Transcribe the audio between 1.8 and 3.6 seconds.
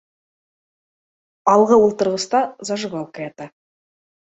ултырғыста зажигалка ята